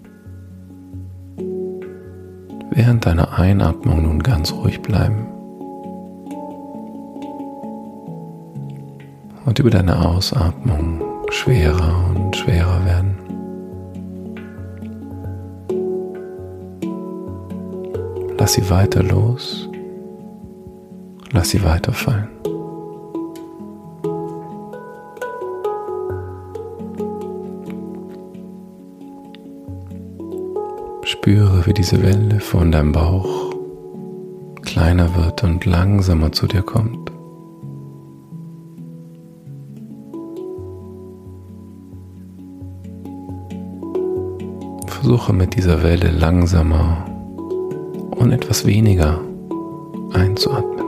während 2.70 3.04
deiner 3.04 3.36
Einatmung 3.36 4.04
nun 4.04 4.22
ganz 4.22 4.52
ruhig 4.52 4.80
bleiben. 4.80 5.39
Und 9.50 9.58
über 9.58 9.70
deine 9.70 10.06
Ausatmung 10.06 11.02
schwerer 11.28 12.14
und 12.14 12.36
schwerer 12.36 12.84
werden. 12.84 13.16
Lass 18.38 18.52
sie 18.52 18.70
weiter 18.70 19.02
los, 19.02 19.68
lass 21.32 21.50
sie 21.50 21.64
weiter 21.64 21.92
fallen. 21.92 22.28
Spüre, 31.02 31.66
wie 31.66 31.74
diese 31.74 32.00
Welle 32.04 32.38
von 32.38 32.70
deinem 32.70 32.92
Bauch 32.92 33.52
kleiner 34.62 35.16
wird 35.16 35.42
und 35.42 35.64
langsamer 35.64 36.30
zu 36.30 36.46
dir 36.46 36.62
kommt. 36.62 37.10
Versuche 45.10 45.32
mit 45.32 45.56
dieser 45.56 45.82
Welle 45.82 46.12
langsamer 46.12 47.04
und 48.12 48.30
etwas 48.30 48.64
weniger 48.64 49.20
einzuatmen. 50.12 50.86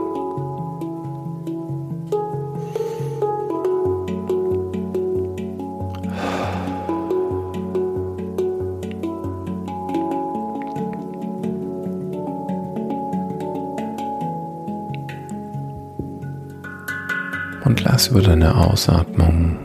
Und 17.65 17.83
lass 17.83 18.07
über 18.07 18.21
deine 18.21 18.55
Ausatmung 18.55 19.57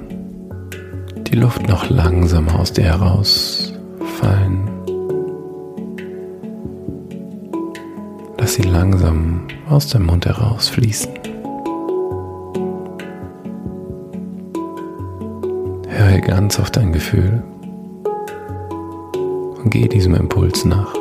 die 1.29 1.37
Luft 1.37 1.69
noch 1.69 1.89
langsamer 1.91 2.59
aus 2.59 2.73
dir 2.73 2.87
heraus 2.87 3.68
langsam 8.91 9.43
aus 9.69 9.89
dem 9.89 10.07
Mund 10.07 10.25
heraus 10.25 10.71
fließen. 10.71 11.13
Höre 15.89 16.21
ganz 16.23 16.59
auf 16.59 16.71
dein 16.71 16.93
Gefühl. 16.95 17.43
Und 19.63 19.71
geh 19.71 19.89
diesem 19.89 20.15
Impuls 20.15 20.65
nach. 20.65 20.95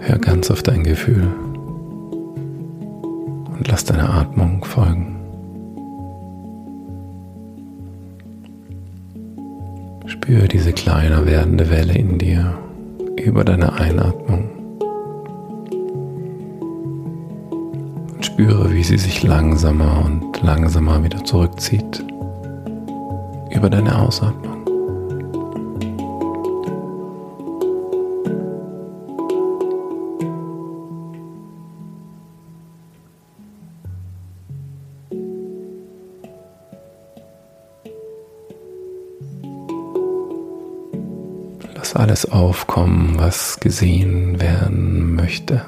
Hör 0.00 0.18
ganz 0.18 0.50
auf 0.50 0.64
dein 0.64 0.82
Gefühl 0.82 1.28
und 3.60 3.68
lass 3.68 3.84
deiner 3.84 4.08
Atmung 4.14 4.64
folgen. 4.64 5.16
Spüre 10.06 10.48
diese 10.48 10.72
kleiner 10.72 11.26
werdende 11.26 11.68
Welle 11.68 11.92
in 11.92 12.16
dir 12.16 12.58
über 13.22 13.44
deine 13.44 13.74
Einatmung. 13.74 14.48
Und 18.14 18.24
spüre, 18.24 18.72
wie 18.72 18.82
sie 18.82 18.96
sich 18.96 19.22
langsamer 19.24 20.06
und 20.06 20.42
langsamer 20.42 21.04
wieder 21.04 21.22
zurückzieht 21.22 22.02
über 23.50 23.68
deine 23.68 23.98
Ausatmung. 23.98 24.49
Alles 42.00 42.30
aufkommen, 42.30 43.18
was 43.18 43.60
gesehen 43.60 44.40
werden 44.40 45.14
möchte. 45.14 45.62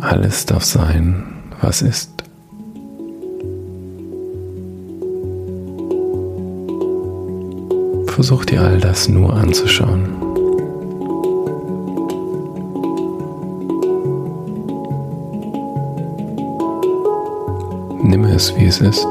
Alles 0.00 0.44
darf 0.46 0.64
sein, 0.64 1.22
was 1.60 1.82
ist. 1.82 2.10
Versuch 8.06 8.44
dir 8.44 8.60
all 8.62 8.78
das 8.78 9.08
nur 9.08 9.32
anzuschauen. 9.32 10.31
Nimm 18.12 18.24
es, 18.24 18.54
wie 18.56 18.66
es 18.66 18.78
ist. 18.78 19.06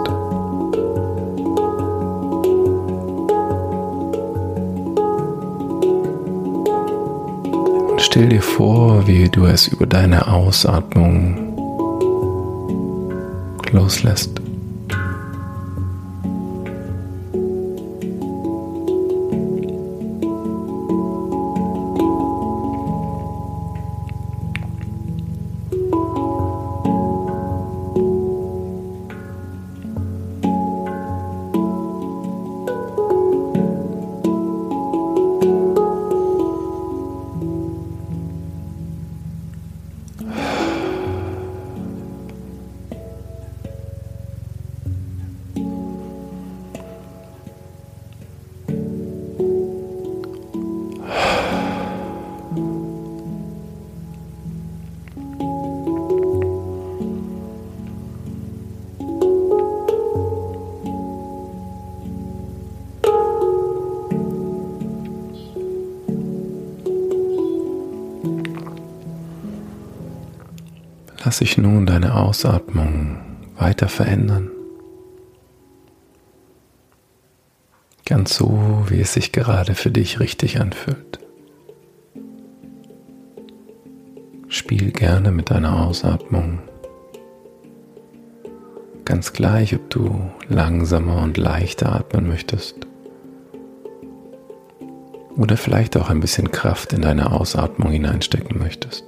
Und 7.89 7.99
stell 7.99 8.29
dir 8.29 8.43
vor, 8.43 9.07
wie 9.07 9.27
du 9.27 9.45
es 9.45 9.69
über 9.69 9.87
deine 9.87 10.27
Ausatmung 10.27 11.35
loslässt. 13.71 14.40
Lass 71.31 71.37
sich 71.37 71.57
nun 71.57 71.85
deine 71.85 72.15
Ausatmung 72.15 73.15
weiter 73.57 73.87
verändern. 73.87 74.49
Ganz 78.05 78.35
so, 78.35 78.83
wie 78.89 78.99
es 78.99 79.13
sich 79.13 79.31
gerade 79.31 79.73
für 79.73 79.91
dich 79.91 80.19
richtig 80.19 80.59
anfühlt. 80.59 81.19
Spiel 84.49 84.91
gerne 84.91 85.31
mit 85.31 85.51
deiner 85.51 85.85
Ausatmung. 85.85 86.59
Ganz 89.05 89.31
gleich, 89.31 89.73
ob 89.73 89.89
du 89.89 90.29
langsamer 90.49 91.23
und 91.23 91.37
leichter 91.37 91.95
atmen 91.95 92.27
möchtest. 92.27 92.75
Oder 95.37 95.55
vielleicht 95.55 95.95
auch 95.95 96.09
ein 96.09 96.19
bisschen 96.19 96.51
Kraft 96.51 96.91
in 96.91 97.01
deine 97.01 97.31
Ausatmung 97.31 97.93
hineinstecken 97.93 98.59
möchtest. 98.59 99.05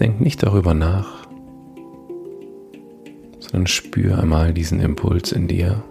Denk 0.00 0.18
nicht 0.18 0.42
darüber 0.42 0.72
nach, 0.72 1.26
sondern 3.38 3.66
spür 3.66 4.18
einmal 4.18 4.54
diesen 4.54 4.80
Impuls 4.80 5.30
in 5.30 5.46
dir, 5.46 5.82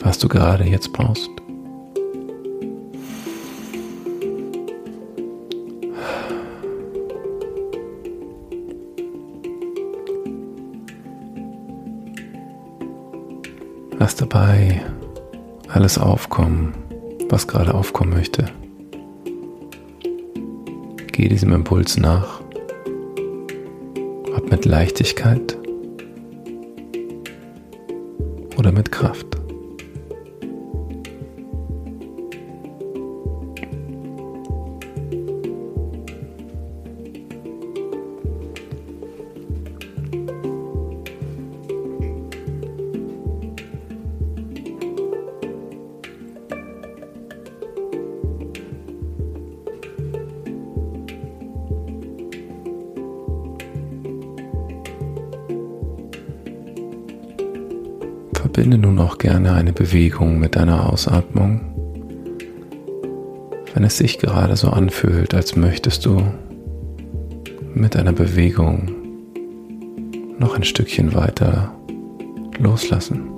was 0.00 0.18
du 0.18 0.28
gerade 0.28 0.64
jetzt 0.64 0.94
brauchst. 0.94 1.28
Lass 13.98 14.16
dabei 14.16 14.80
alles 15.68 15.98
aufkommen, 15.98 16.72
was 17.28 17.46
gerade 17.46 17.74
aufkommen 17.74 18.14
möchte. 18.14 18.46
Geh 21.12 21.28
diesem 21.28 21.52
Impuls 21.52 21.98
nach, 21.98 22.37
mit 24.50 24.64
Leichtigkeit 24.64 25.56
oder 28.56 28.72
mit 28.72 28.90
Kraft. 28.90 29.27
Verbinde 58.58 58.78
nun 58.78 58.98
auch 58.98 59.18
gerne 59.18 59.52
eine 59.52 59.72
Bewegung 59.72 60.40
mit 60.40 60.56
deiner 60.56 60.92
Ausatmung, 60.92 61.60
wenn 63.72 63.84
es 63.84 63.98
sich 63.98 64.18
gerade 64.18 64.56
so 64.56 64.70
anfühlt, 64.70 65.32
als 65.32 65.54
möchtest 65.54 66.04
du 66.04 66.20
mit 67.72 67.94
einer 67.94 68.10
Bewegung 68.10 68.90
noch 70.40 70.56
ein 70.56 70.64
Stückchen 70.64 71.14
weiter 71.14 71.72
loslassen. 72.58 73.30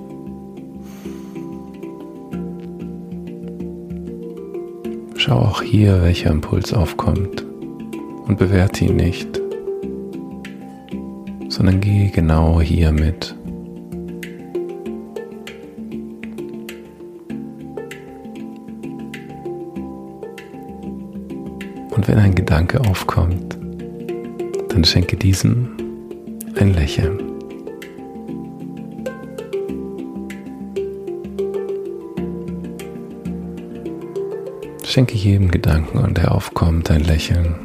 Schau 5.17 5.35
auch 5.35 5.61
hier, 5.61 6.01
welcher 6.01 6.31
Impuls 6.31 6.73
aufkommt 6.73 7.45
und 8.25 8.39
bewerte 8.39 8.85
ihn 8.85 8.95
nicht, 8.95 9.39
sondern 11.49 11.79
gehe 11.79 12.09
genau 12.09 12.59
hier 12.59 12.91
mit. 12.91 13.35
Wenn 22.11 22.19
ein 22.19 22.35
Gedanke 22.35 22.81
aufkommt, 22.81 23.57
dann 24.67 24.83
schenke 24.83 25.15
diesem 25.15 25.77
ein 26.59 26.73
Lächeln. 26.73 27.21
Schenke 34.83 35.15
jedem 35.15 35.51
Gedanken, 35.51 36.13
der 36.13 36.33
aufkommt, 36.33 36.91
ein 36.91 37.05
Lächeln. 37.05 37.55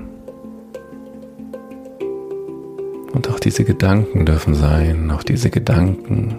Und 3.14 3.28
auch 3.28 3.40
diese 3.40 3.64
Gedanken 3.64 4.26
dürfen 4.26 4.54
sein, 4.54 5.11
auch 5.11 5.24
diese 5.24 5.50
Gedanken 5.50 6.38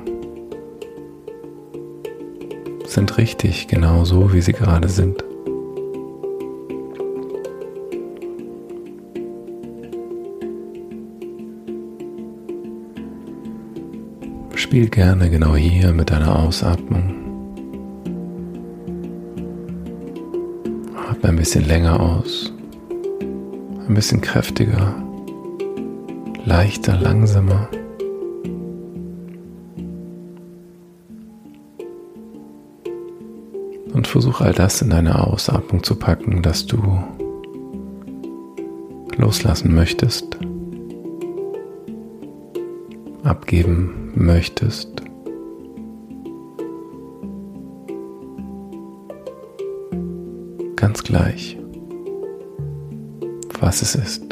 sind 2.86 3.17
richtig, 3.17 3.67
genau 3.67 4.06
so, 4.06 4.32
wie 4.32 4.39
sie 4.39 4.54
gerade 4.54 4.88
sind. 4.88 5.27
Spiel 14.78 14.90
gerne 14.90 15.32
genau 15.32 15.56
hier 15.56 15.92
mit 15.92 16.12
deiner 16.12 16.38
Ausatmung. 16.38 17.16
Atme 21.10 21.30
ein 21.30 21.36
bisschen 21.36 21.66
länger 21.66 22.00
aus, 22.00 22.54
ein 23.88 23.96
bisschen 23.96 24.22
kräftiger, 24.22 24.94
leichter, 26.46 26.96
langsamer. 26.96 27.68
Und 33.96 34.06
versuch 34.06 34.42
all 34.42 34.54
das 34.54 34.84
in 34.84 34.92
deine 34.92 35.26
Ausatmung 35.26 35.82
zu 35.82 35.96
packen, 35.96 36.44
das 36.44 36.68
du 36.68 36.78
loslassen 39.18 39.74
möchtest, 39.74 40.38
abgeben 43.38 44.12
möchtest. 44.15 44.89
Ganz 50.76 51.04
gleich, 51.04 51.58
was 53.60 53.82
es 53.84 53.95
ist. 53.95 54.27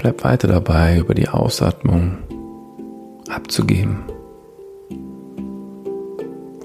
Bleib 0.00 0.24
weiter 0.24 0.48
dabei, 0.48 0.98
über 0.98 1.12
die 1.12 1.28
Ausatmung 1.28 2.16
abzugeben. 3.28 3.98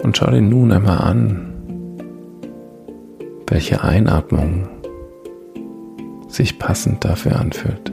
Und 0.01 0.15
schau 0.15 0.31
dir 0.31 0.41
nun 0.41 0.71
einmal 0.71 0.99
an, 0.99 1.53
welche 3.47 3.83
Einatmung 3.83 4.69
sich 6.29 6.57
passend 6.59 7.03
dafür 7.03 7.37
anfühlt. 7.37 7.91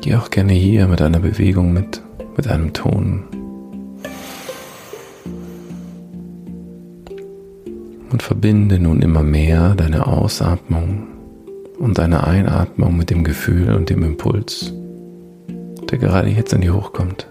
Geh 0.00 0.16
auch 0.16 0.30
gerne 0.30 0.54
hier 0.54 0.88
mit 0.88 1.02
einer 1.02 1.20
Bewegung 1.20 1.74
mit, 1.74 2.00
mit 2.34 2.48
einem 2.48 2.72
Ton 2.72 3.24
und 8.22 8.26
verbinde 8.26 8.78
nun 8.78 9.02
immer 9.02 9.24
mehr 9.24 9.74
deine 9.74 10.06
Ausatmung 10.06 11.08
und 11.78 11.98
deine 11.98 12.24
Einatmung 12.24 12.96
mit 12.96 13.10
dem 13.10 13.24
Gefühl 13.24 13.74
und 13.74 13.90
dem 13.90 14.04
Impuls, 14.04 14.72
der 15.90 15.98
gerade 15.98 16.28
jetzt 16.28 16.52
in 16.52 16.60
dir 16.60 16.72
hochkommt. 16.72 17.26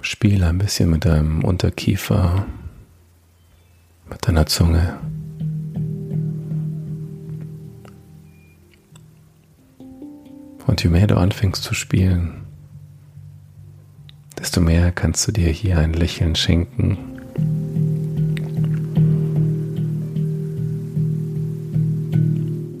Spiele 0.00 0.46
ein 0.46 0.58
bisschen 0.58 0.88
mit 0.88 1.04
deinem 1.04 1.44
Unterkiefer, 1.44 2.46
mit 4.08 4.26
deiner 4.26 4.46
Zunge. 4.46 5.05
Je 10.78 10.90
mehr 10.92 11.08
du 11.08 11.16
anfängst 11.16 11.64
zu 11.64 11.74
spielen, 11.74 12.44
desto 14.38 14.60
mehr 14.60 14.92
kannst 14.92 15.26
du 15.26 15.32
dir 15.32 15.48
hier 15.48 15.78
ein 15.78 15.92
Lächeln 15.92 16.36
schenken. 16.36 16.96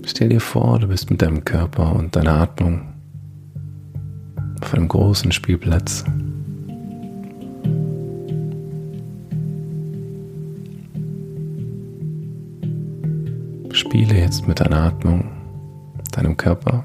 Stell 0.06 0.28
dir 0.28 0.40
vor, 0.40 0.78
du 0.78 0.86
bist 0.86 1.10
mit 1.10 1.20
deinem 1.20 1.44
Körper 1.44 1.96
und 1.96 2.14
deiner 2.14 2.34
Atmung 2.34 2.82
auf 4.60 4.72
einem 4.72 4.86
großen 4.86 5.32
Spielplatz. 5.32 6.04
Spiele 13.72 14.16
jetzt 14.16 14.46
mit 14.46 14.60
deiner 14.60 14.84
Atmung, 14.84 15.24
deinem 16.12 16.36
Körper 16.36 16.84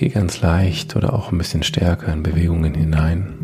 Geh 0.00 0.08
ganz 0.08 0.40
leicht 0.40 0.96
oder 0.96 1.12
auch 1.12 1.30
ein 1.30 1.36
bisschen 1.36 1.62
stärker 1.62 2.10
in 2.10 2.22
Bewegungen 2.22 2.72
hinein. 2.72 3.34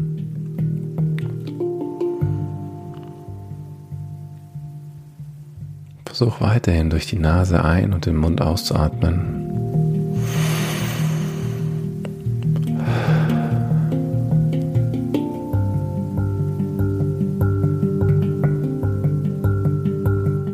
Versuch 6.07 6.41
weiterhin 6.41 6.89
durch 6.89 7.07
die 7.07 7.19
Nase 7.19 7.63
ein 7.63 7.93
und 7.93 8.07
den 8.07 8.17
Mund 8.17 8.41
auszuatmen. 8.41 9.35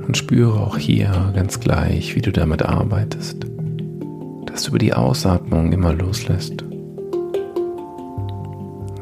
Und 0.08 0.16
spüre 0.16 0.58
auch 0.58 0.78
hier 0.78 1.30
ganz 1.36 1.60
gleich, 1.60 2.16
wie 2.16 2.22
du 2.22 2.32
damit 2.32 2.62
arbeitest 2.62 3.51
dass 4.52 4.64
du 4.64 4.68
über 4.68 4.78
die 4.78 4.92
Ausatmung 4.92 5.72
immer 5.72 5.94
loslässt, 5.94 6.62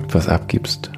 etwas 0.04 0.28
abgibst 0.28 0.92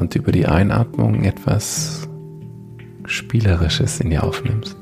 und 0.00 0.14
über 0.16 0.32
die 0.32 0.46
Einatmung 0.46 1.22
etwas 1.22 2.08
Spielerisches 3.06 4.00
in 4.00 4.10
dir 4.10 4.24
aufnimmst. 4.24 4.76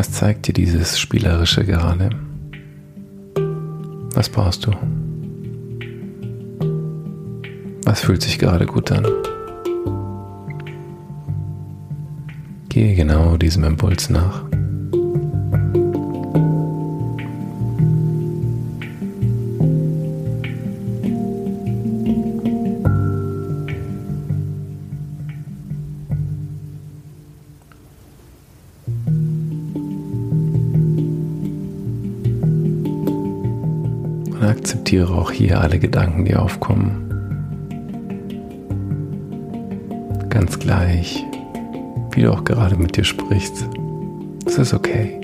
Was 0.00 0.12
zeigt 0.12 0.46
dir 0.46 0.54
dieses 0.54 0.98
Spielerische 0.98 1.62
gerade? 1.62 2.08
Was 4.14 4.30
brauchst 4.30 4.64
du? 4.64 4.70
Was 7.84 8.00
fühlt 8.00 8.22
sich 8.22 8.38
gerade 8.38 8.64
gut 8.64 8.90
an? 8.92 9.06
Gehe 12.70 12.94
genau 12.94 13.36
diesem 13.36 13.62
Impuls 13.64 14.08
nach. 14.08 14.49
Akzeptiere 34.90 35.14
auch 35.14 35.30
hier 35.30 35.60
alle 35.60 35.78
Gedanken, 35.78 36.24
die 36.24 36.34
aufkommen. 36.34 37.14
Ganz 40.28 40.58
gleich, 40.58 41.24
wie 42.10 42.22
du 42.22 42.32
auch 42.32 42.42
gerade 42.42 42.74
mit 42.74 42.96
dir 42.96 43.04
sprichst. 43.04 43.68
Es 44.46 44.58
ist 44.58 44.74
okay. 44.74 45.20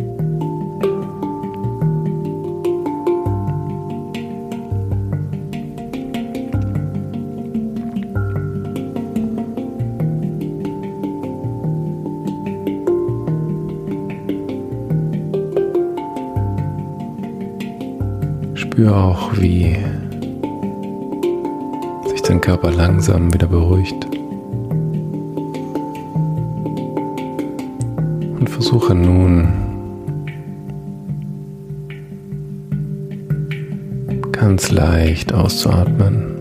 Spür 18.76 18.94
auch, 18.94 19.32
wie 19.38 19.74
sich 22.10 22.20
dein 22.20 22.42
Körper 22.42 22.70
langsam 22.70 23.32
wieder 23.32 23.46
beruhigt. 23.46 24.04
Und 28.38 28.50
versuche 28.50 28.94
nun 28.94 29.48
ganz 34.32 34.70
leicht 34.70 35.32
auszuatmen. 35.32 36.35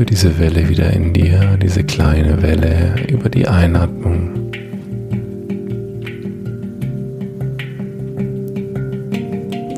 Spür 0.00 0.06
diese 0.06 0.38
Welle 0.38 0.66
wieder 0.66 0.90
in 0.94 1.12
dir, 1.12 1.58
diese 1.58 1.84
kleine 1.84 2.40
Welle 2.40 2.94
über 3.10 3.28
die 3.28 3.46
Einatmung. 3.46 4.50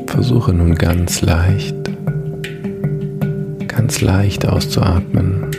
Versuche 0.07 0.53
nun 0.53 0.75
ganz 0.75 1.21
leicht, 1.23 1.75
ganz 3.67 3.99
leicht 3.99 4.47
auszuatmen. 4.47 5.51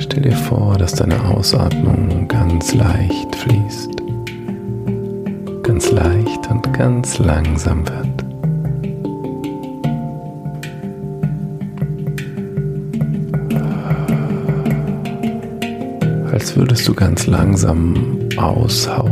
Stell 0.00 0.22
dir 0.22 0.32
vor, 0.32 0.76
dass 0.78 0.94
deine 0.94 1.22
Ausatmung 1.26 2.26
ganz 2.26 2.74
leicht 2.74 3.36
fließt 3.36 3.89
ganz 6.80 7.18
langsam 7.18 7.86
wird. 7.86 8.24
Als 16.32 16.56
würdest 16.56 16.88
du 16.88 16.94
ganz 16.94 17.26
langsam 17.26 18.18
aushauchen. 18.38 19.09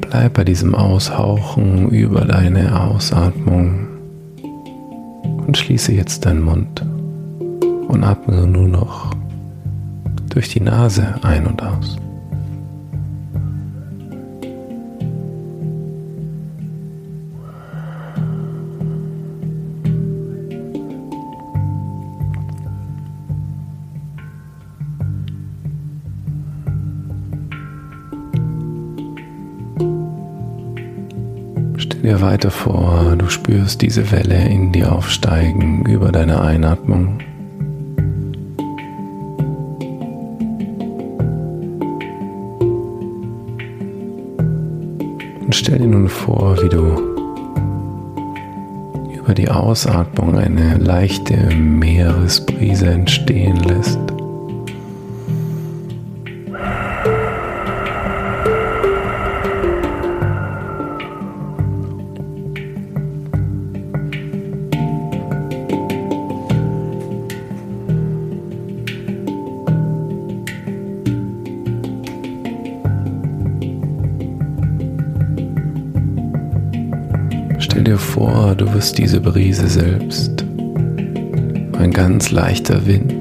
Bleib 0.00 0.34
bei 0.34 0.44
diesem 0.44 0.74
Aushauchen 0.74 1.88
über 1.90 2.24
deine 2.24 2.80
Ausatmung 2.80 3.86
und 5.46 5.56
schließe 5.56 5.92
jetzt 5.92 6.26
deinen 6.26 6.42
Mund 6.42 6.84
und 7.88 8.04
atme 8.04 8.46
nur 8.46 8.68
noch 8.68 9.14
durch 10.30 10.48
die 10.48 10.60
Nase 10.60 11.14
ein 11.22 11.46
und 11.46 11.62
aus. 11.62 11.96
Dir 32.04 32.20
weiter 32.20 32.50
vor, 32.50 33.16
du 33.16 33.30
spürst 33.30 33.80
diese 33.80 34.10
Welle 34.12 34.46
in 34.48 34.72
dir 34.72 34.92
aufsteigen 34.92 35.86
über 35.86 36.12
deine 36.12 36.40
Einatmung. 36.42 37.18
Und 45.40 45.54
stell 45.54 45.78
dir 45.78 45.86
nun 45.86 46.10
vor, 46.10 46.62
wie 46.62 46.68
du 46.68 47.14
über 49.18 49.32
die 49.32 49.48
Ausatmung 49.48 50.36
eine 50.36 50.76
leichte 50.76 51.34
Meeresbrise 51.56 52.86
entstehen 52.86 53.56
lässt. 53.60 54.13
Selbst. 79.74 80.44
Ein 81.78 81.90
ganz 81.92 82.30
leichter 82.30 82.86
Wind. 82.86 83.12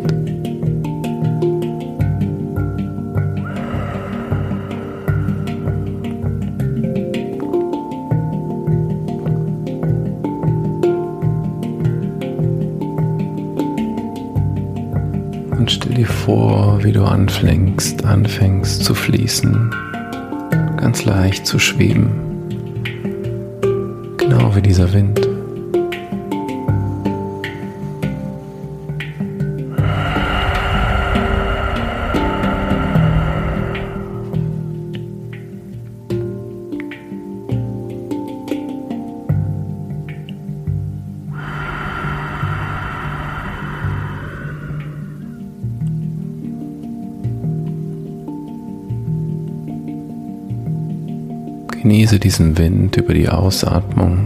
Und 15.57 15.71
stell 15.71 15.95
dir 15.95 16.05
vor, 16.05 16.83
wie 16.83 16.91
du 16.91 17.03
anfängst, 17.03 18.05
anfängst 18.05 18.83
zu 18.83 18.93
fließen, 18.93 19.71
ganz 20.77 21.03
leicht 21.05 21.47
zu 21.47 21.57
schweben 21.57 22.23
genau 24.17 24.55
wie 24.55 24.61
dieser 24.61 24.91
Wind. 24.93 25.32
Genieße 52.03 52.19
diesen 52.19 52.57
Wind 52.57 52.97
über 52.97 53.13
die 53.13 53.29
Ausatmung. 53.29 54.17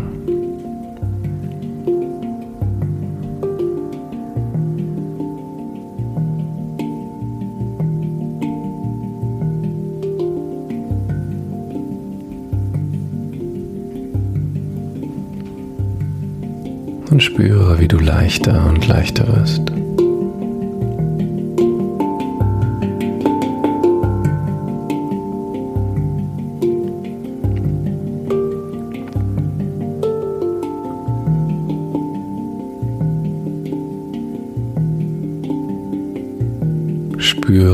Und 17.12 17.22
spüre, 17.22 17.80
wie 17.80 17.88
du 17.88 18.00
leichter 18.00 18.66
und 18.68 18.88
leichter 18.88 19.28
wirst. 19.28 19.77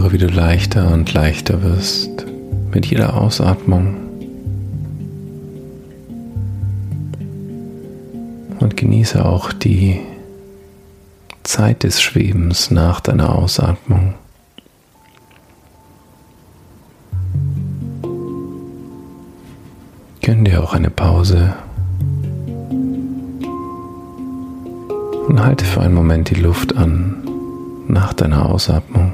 Spüre, 0.04 0.12
wie 0.12 0.18
du 0.18 0.28
leichter 0.28 0.92
und 0.92 1.14
leichter 1.14 1.64
wirst 1.64 2.26
mit 2.74 2.86
jeder 2.86 3.16
Ausatmung. 3.16 3.96
Und 8.60 8.76
genieße 8.76 9.24
auch 9.24 9.54
die 9.54 10.02
Zeit 11.44 11.84
des 11.84 12.02
Schwebens 12.02 12.70
nach 12.70 13.00
deiner 13.00 13.34
Ausatmung. 13.36 14.16
Gönn 20.22 20.44
dir 20.44 20.64
auch 20.64 20.74
eine 20.74 20.90
Pause 20.90 21.54
und 25.30 25.42
halte 25.42 25.64
für 25.64 25.80
einen 25.82 25.94
Moment 25.94 26.30
die 26.30 26.42
Luft 26.42 26.76
an 26.76 27.24
nach 27.88 28.12
deiner 28.14 28.50
Ausatmung. 28.50 29.13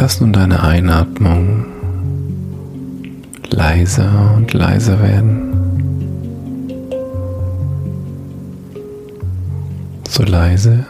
Lass 0.00 0.20
nun 0.20 0.32
deine 0.32 0.62
Einatmung 0.62 1.66
leiser 3.50 4.34
und 4.36 4.52
leiser 4.52 5.02
werden. 5.02 5.54
So 10.08 10.22
leise, 10.22 10.86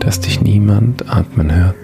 dass 0.00 0.20
dich 0.20 0.40
niemand 0.40 1.06
atmen 1.12 1.54
hört. 1.54 1.79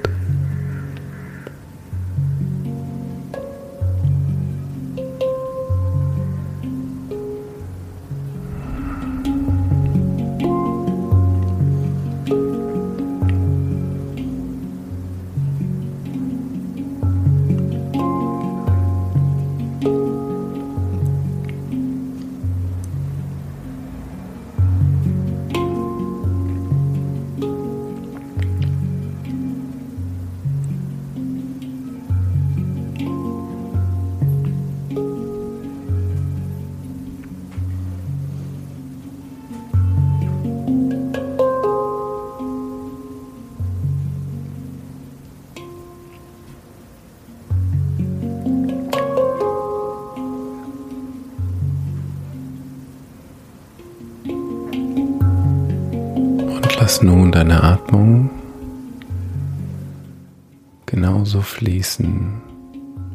Genauso 61.26 61.42
fließen, 61.42 62.40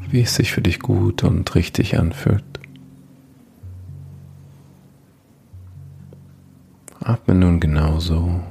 wie 0.09 0.19
es 0.19 0.35
sich 0.35 0.51
für 0.51 0.61
dich 0.61 0.79
gut 0.79 1.23
und 1.23 1.55
richtig 1.55 1.97
anfühlt. 1.97 2.43
Atme 6.99 7.35
nun 7.35 7.61
genauso, 7.61 8.41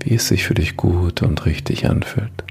wie 0.00 0.14
es 0.14 0.28
sich 0.28 0.44
für 0.44 0.52
dich 0.52 0.76
gut 0.76 1.22
und 1.22 1.46
richtig 1.46 1.88
anfühlt. 1.88 2.44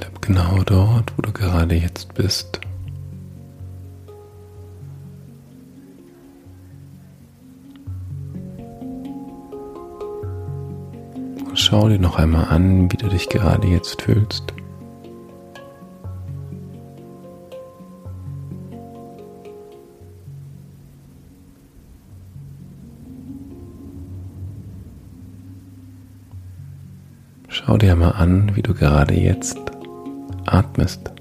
Bleib 0.00 0.22
genau 0.22 0.62
dort, 0.64 1.12
wo 1.16 1.22
du 1.22 1.30
gerade 1.30 1.74
jetzt 1.74 2.14
bist. 2.14 2.58
Und 11.46 11.58
schau 11.58 11.88
dir 11.90 11.98
noch 11.98 12.16
einmal 12.16 12.46
an, 12.46 12.90
wie 12.90 12.96
du 12.96 13.08
dich 13.08 13.28
gerade 13.28 13.68
jetzt 13.68 14.00
fühlst. 14.00 14.54
Schau 27.48 27.76
dir 27.76 27.94
mal 27.96 28.12
an, 28.12 28.56
wie 28.56 28.62
du 28.62 28.72
gerade 28.72 29.14
jetzt 29.14 29.69
atmest. 30.50 31.19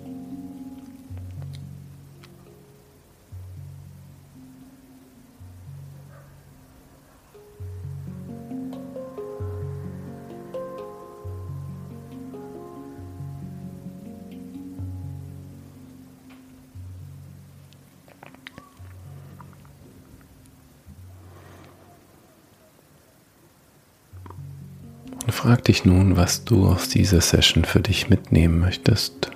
dich 25.69 25.85
nun, 25.85 26.17
was 26.17 26.45
du 26.45 26.67
aus 26.67 26.89
dieser 26.89 27.21
Session 27.21 27.63
für 27.63 27.79
dich 27.79 28.09
mitnehmen 28.09 28.59
möchtest. 28.59 29.29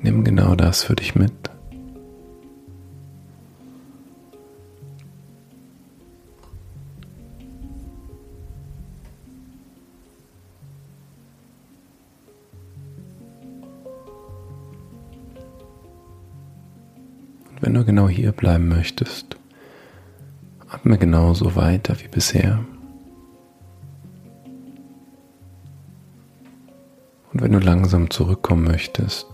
Nimm 0.00 0.24
genau 0.24 0.54
das 0.54 0.82
für 0.82 0.96
dich 0.96 1.14
mit. 1.14 1.32
Bleiben 18.58 18.68
möchtest, 18.68 19.36
atme 20.68 20.98
genauso 20.98 21.54
weiter 21.54 21.96
wie 22.00 22.08
bisher. 22.08 22.64
Und 27.32 27.42
wenn 27.42 27.52
du 27.52 27.58
langsam 27.58 28.10
zurückkommen 28.10 28.64
möchtest, 28.64 29.26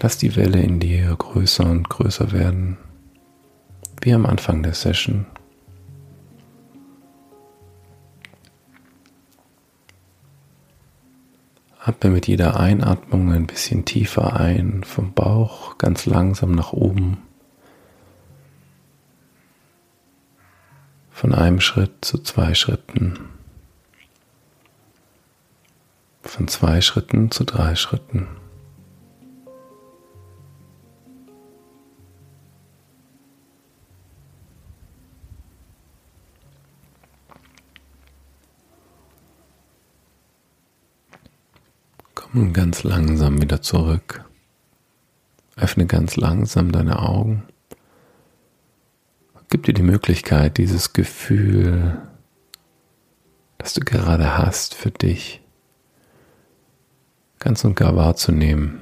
lass 0.00 0.18
die 0.18 0.34
Welle 0.36 0.60
in 0.60 0.80
dir 0.80 1.14
größer 1.16 1.68
und 1.68 1.88
größer 1.88 2.32
werden, 2.32 2.78
wie 4.00 4.14
am 4.14 4.24
Anfang 4.24 4.62
der 4.62 4.74
Session. 4.74 5.26
Atme 11.86 12.10
mit 12.10 12.26
jeder 12.26 12.58
Einatmung 12.58 13.32
ein 13.32 13.46
bisschen 13.46 13.84
tiefer 13.84 14.34
ein, 14.34 14.82
vom 14.82 15.12
Bauch 15.12 15.78
ganz 15.78 16.04
langsam 16.04 16.50
nach 16.50 16.72
oben. 16.72 17.25
Von 21.16 21.34
einem 21.34 21.60
Schritt 21.60 22.04
zu 22.04 22.18
zwei 22.18 22.52
Schritten. 22.52 23.18
Von 26.20 26.46
zwei 26.46 26.82
Schritten 26.82 27.30
zu 27.30 27.44
drei 27.44 27.74
Schritten. 27.74 28.28
Komm 42.14 42.30
nun 42.34 42.52
ganz 42.52 42.82
langsam 42.82 43.40
wieder 43.40 43.62
zurück. 43.62 44.22
Öffne 45.56 45.86
ganz 45.86 46.16
langsam 46.16 46.72
deine 46.72 46.98
Augen. 46.98 47.48
Gib 49.48 49.64
dir 49.64 49.74
die 49.74 49.82
Möglichkeit, 49.82 50.58
dieses 50.58 50.92
Gefühl, 50.92 52.02
das 53.58 53.74
du 53.74 53.80
gerade 53.80 54.36
hast, 54.36 54.74
für 54.74 54.90
dich 54.90 55.40
ganz 57.38 57.64
und 57.64 57.76
gar 57.76 57.94
wahrzunehmen. 57.94 58.80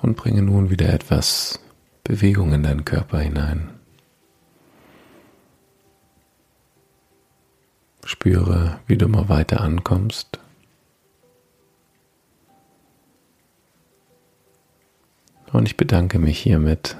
Und 0.00 0.16
bringe 0.16 0.42
nun 0.42 0.70
wieder 0.70 0.92
etwas 0.92 1.60
Bewegung 2.04 2.52
in 2.52 2.62
deinen 2.62 2.84
Körper 2.84 3.20
hinein. 3.20 3.70
Spüre, 8.04 8.80
wie 8.86 8.98
du 8.98 9.06
immer 9.06 9.28
weiter 9.28 9.62
ankommst. 9.62 10.38
Und 15.52 15.66
ich 15.66 15.76
bedanke 15.76 16.18
mich 16.18 16.38
hiermit 16.38 16.96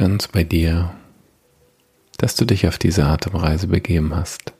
ganz 0.00 0.28
bei 0.28 0.44
dir, 0.44 0.94
dass 2.16 2.34
du 2.34 2.46
dich 2.46 2.66
auf 2.66 2.78
diese 2.78 3.04
Atemreise 3.04 3.66
begeben 3.66 4.16
hast. 4.16 4.54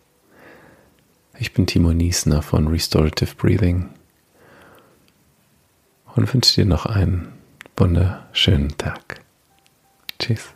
Ich 1.39 1.55
bin 1.55 1.67
Timo 1.67 1.95
Niesner 1.95 2.43
von 2.43 2.69
Restorative 2.69 3.35
Breathing 3.37 3.89
und 6.15 6.35
wünsche 6.35 6.57
dir 6.57 6.67
noch 6.67 6.85
einen 6.85 7.33
wunderschönen 7.75 8.77
Tag. 8.77 9.23
Tschüss. 10.19 10.51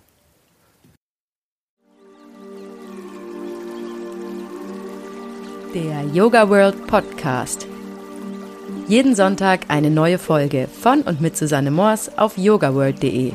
Der 5.72 6.04
Yoga 6.12 6.50
World 6.50 6.86
Podcast 6.86 7.66
jeden 8.86 9.14
Sonntag 9.14 9.60
eine 9.68 9.88
neue 9.88 10.18
Folge 10.18 10.68
von 10.68 11.00
und 11.00 11.22
mit 11.22 11.38
Susanne 11.38 11.70
Moors 11.70 12.18
auf 12.18 12.36
yogaworld.de. 12.36 13.32